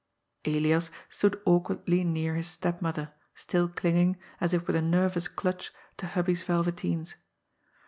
[0.45, 6.41] Elias stood awkwardly near his stepmother, still clinging, as^if with a nervous clutch, to Hubby's
[6.41, 7.13] velveteens.